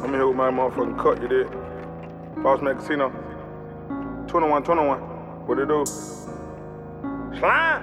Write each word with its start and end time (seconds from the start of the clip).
I'm 0.00 0.12
here 0.12 0.28
with 0.28 0.36
my 0.36 0.48
motherfucking 0.48 0.96
cut, 0.96 1.20
you 1.20 1.26
did. 1.28 1.50
Boss 2.40 2.62
Man 2.62 2.76
Casino. 2.76 3.10
21, 4.28 4.62
21. 4.62 4.98
What 5.46 5.58
it 5.58 5.66
do? 5.66 5.84
Slime! 7.38 7.82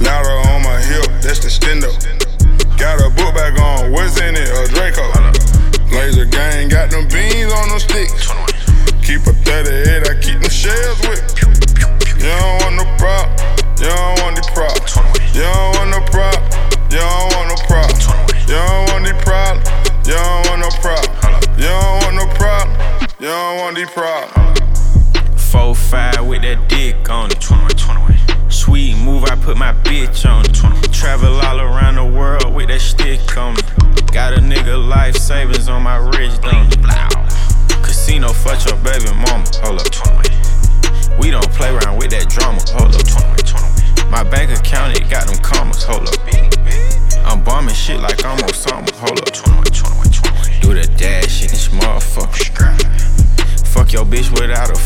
Louder 0.00 0.39
Four 23.92 25.74
five 25.74 26.24
with 26.24 26.42
that 26.42 26.68
dick 26.68 27.10
on 27.10 27.30
it. 27.32 27.42
Sweet 28.52 28.96
move, 28.96 29.24
I 29.24 29.34
put 29.34 29.56
my 29.56 29.72
bitch 29.72 30.24
on 30.30 30.44
it. 30.46 30.54
Travel 30.92 31.40
all 31.40 31.58
around 31.58 31.96
the 31.96 32.04
world 32.04 32.54
with 32.54 32.68
that 32.68 32.80
stick 32.80 33.36
on 33.36 33.54
me. 33.54 33.62
Got 34.12 34.34
a 34.34 34.40
nigga 34.40 34.78
life 34.78 35.16
savings 35.16 35.68
on 35.68 35.82
my 35.82 35.96
wrist, 35.96 36.42
don't 36.42 36.70
it? 36.70 36.78
Casino, 37.82 38.28
fuck 38.32 38.64
your 38.64 38.78
baby 38.78 39.10
mama. 39.26 39.44
Hold 39.64 39.80
up. 39.80 41.18
We 41.18 41.32
don't 41.32 41.50
play 41.50 41.70
around 41.70 41.98
with 41.98 42.10
that 42.10 42.28
drama. 42.30 42.62
Hold 42.78 42.94
up. 42.94 43.02
My 44.08 44.22
bank 44.22 44.56
account, 44.56 44.96
it 44.96 45.10
got 45.10 45.26
them 45.26 45.38
commas. 45.42 45.82
Hold 45.82 46.06
up. 46.06 46.14
I'm 47.26 47.42
bombing 47.42 47.74
shit 47.74 47.98
like 47.98 48.24
I'm 48.24 48.38
Osama. 48.38 48.88
Hold 48.94 49.18
up. 49.18 49.19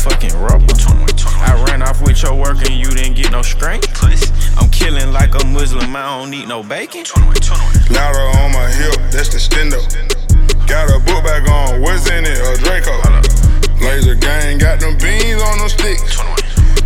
Fucking 0.05 0.37
rubber. 0.37 0.69
I 1.41 1.57
ran 1.65 1.81
off 1.81 1.99
with 1.99 2.21
your 2.21 2.35
work 2.35 2.61
and 2.61 2.77
you 2.77 2.85
didn't 2.93 3.15
get 3.15 3.31
no 3.31 3.41
strength. 3.41 3.89
I'm 4.55 4.69
killing 4.69 5.11
like 5.11 5.33
a 5.33 5.43
Muslim, 5.47 5.95
I 5.95 6.19
don't 6.19 6.29
need 6.29 6.47
no 6.47 6.61
bacon. 6.61 7.05
Louder 7.89 8.25
on 8.37 8.53
my 8.53 8.69
hip, 8.69 9.01
that's 9.09 9.33
the 9.33 9.41
stendo. 9.41 9.81
Got 10.67 10.93
a 10.93 10.99
book 11.01 11.25
bag 11.25 11.49
on, 11.49 11.81
what's 11.81 12.05
in 12.07 12.23
it? 12.23 12.37
A 12.37 12.53
Draco. 12.61 12.93
Laser 13.81 14.13
gang, 14.13 14.59
got 14.59 14.79
them 14.79 14.95
beans 15.01 15.41
on 15.41 15.57
them 15.57 15.69
sticks. 15.69 16.21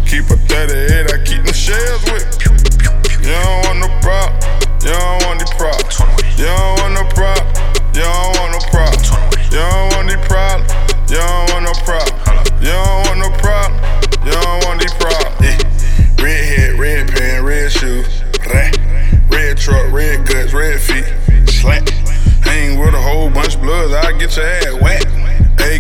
Keep 0.08 0.32
a 0.32 0.40
38, 0.48 1.12
I 1.12 1.20
keep 1.28 1.44
them 1.44 1.54
shells 1.54 2.04
with. 2.08 2.24
You 3.20 3.36
don't 3.36 3.68
want 3.68 3.80
no 3.84 3.90
prop, 4.00 4.32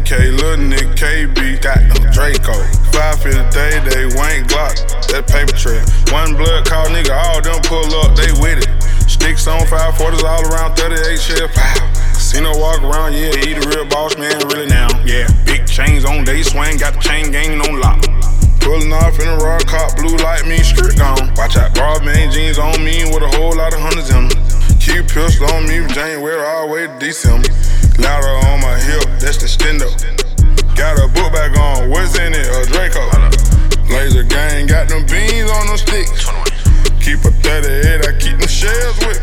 AK, 0.09 0.41
Lil 0.41 0.57
Nick, 0.57 0.97
KB, 0.97 1.61
got 1.61 1.77
them 1.77 2.09
Draco. 2.09 2.57
Five 2.89 3.21
for 3.21 3.29
the 3.29 3.45
day, 3.53 3.77
they 3.93 4.09
wank 4.17 4.49
Glock, 4.49 4.73
that 5.13 5.29
paper 5.29 5.53
trail. 5.53 5.85
One 6.09 6.33
blood 6.33 6.65
call 6.65 6.89
nigga, 6.89 7.13
all 7.13 7.37
them 7.45 7.61
pull 7.69 7.85
up, 8.01 8.17
they 8.17 8.33
with 8.41 8.65
it. 8.65 8.73
Sticks 9.05 9.45
on 9.45 9.61
540s 9.69 10.25
all 10.25 10.41
around 10.49 10.73
38 10.81 11.13
shell, 11.13 11.45
pow. 11.53 11.77
Casino 12.17 12.57
walk 12.57 12.81
around, 12.81 13.13
yeah, 13.13 13.37
he 13.37 13.53
the 13.53 13.61
real 13.69 13.85
boss 13.85 14.17
man, 14.17 14.33
really 14.49 14.65
now. 14.65 14.89
Yeah, 15.05 15.29
big 15.45 15.69
chains 15.69 16.01
on, 16.05 16.25
they 16.25 16.41
swing, 16.41 16.81
got 16.81 16.97
the 16.97 17.01
chain 17.05 17.29
gang 17.29 17.61
on 17.61 17.77
lock. 17.77 18.01
Pulling 18.65 18.89
off 18.89 19.13
in 19.21 19.29
a 19.29 19.37
raw 19.37 19.61
cop, 19.69 19.93
blue 19.93 20.17
light, 20.25 20.41
me 20.49 20.57
strip 20.65 20.97
gone. 20.97 21.29
Watch 21.37 21.53
out, 21.53 21.77
broad 21.77 22.01
man 22.01 22.33
jeans 22.33 22.57
on 22.57 22.81
me 22.81 23.05
with 23.13 23.21
a 23.21 23.29
whole 23.37 23.53
lot 23.53 23.77
of 23.77 23.79
hundreds 23.85 24.09
in 24.09 24.25
them. 24.25 24.33
Keep 24.81 25.13
pistol 25.13 25.45
on 25.53 25.69
me, 25.69 25.85
January 25.93 26.41
all 26.41 26.65
the 26.65 26.73
way 26.73 26.87
to 26.89 26.97
December. 26.97 27.45
Louder 27.99 28.35
on 28.47 28.61
my 28.61 28.79
hip, 28.79 29.03
that's 29.19 29.37
the 29.37 29.47
stendo. 29.47 29.91
Got 30.75 30.99
a 30.99 31.07
book 31.11 31.33
bag 31.33 31.57
on, 31.57 31.89
what's 31.89 32.17
in 32.17 32.33
it? 32.33 32.47
A 32.47 32.65
Draco. 32.71 33.03
Laser 33.91 34.23
gang, 34.23 34.67
got 34.67 34.87
them 34.87 35.05
beans 35.05 35.51
on 35.51 35.67
them 35.67 35.77
sticks. 35.77 36.25
Keep 37.03 37.25
a 37.25 37.31
38, 37.43 38.07
I 38.07 38.13
keep 38.19 38.37
them 38.39 38.47
shells 38.47 38.97
with. 39.03 39.19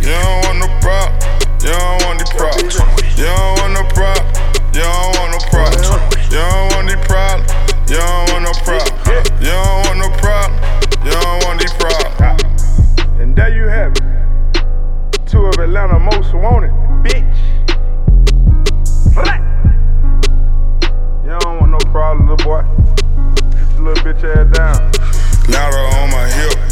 You 0.00 0.12
don't 0.16 0.44
want 0.46 0.58
no 0.64 0.68
prop, 0.80 1.12
you 1.60 1.72
don't 1.72 2.02
want 2.04 2.18
the 2.20 2.28
prop. 2.32 2.56
You 3.16 3.28
don't 3.28 3.58
want 3.60 3.72
no 3.74 3.82
prop, 3.92 4.22
you 4.72 4.80
don't 4.80 5.16
want 5.16 5.32
no 5.32 5.40
prop. 5.50 5.74
You 6.30 6.40
don't 6.40 6.72
want 6.72 6.88
the 6.88 6.96
prop, 7.06 7.40
you 7.88 7.96
don't 7.96 8.30
want 8.32 8.42
no 8.44 8.52
prop. 8.64 8.88
You 9.40 9.50
don't 9.50 9.86
want 9.86 9.98
no 9.98 10.08
prop, 10.18 10.50
you 11.04 11.10
don't 11.10 11.44
want 11.44 11.60
the 11.60 11.68
prop. 11.78 12.40
And 13.20 13.36
there 13.36 13.54
you 13.54 13.68
have 13.68 13.92
it. 13.96 15.26
Two 15.26 15.46
of 15.46 15.58
Atlanta 15.58 15.98
most 15.98 16.32
wanted, 16.34 16.70
bitch. 17.04 17.33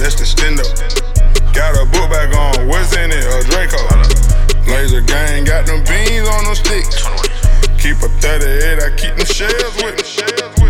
That's 0.02 0.16
the 0.16 0.26
stendo. 0.26 0.66
Got 1.54 1.78
a 1.78 1.86
book 1.86 2.10
bag 2.10 2.34
on, 2.34 2.66
what's 2.66 2.92
in 2.96 3.12
it? 3.12 3.22
A 3.22 3.38
Draco. 3.46 3.78
Laser 4.66 5.00
gang, 5.00 5.44
got 5.44 5.64
them 5.64 5.84
beans 5.84 6.28
on 6.28 6.44
them 6.44 6.56
sticks. 6.56 7.06
Keep 7.78 8.02
a 8.02 8.08
38, 8.18 8.82
I 8.82 8.90
keep 8.96 9.14
them 9.14 9.26
shells 9.26 9.76
with 9.82 10.58
me. 10.58 10.61